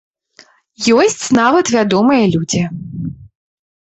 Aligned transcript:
Ёсць 1.01 1.25
нават 1.39 1.65
вядомыя 1.75 2.23
людзі. 2.37 2.63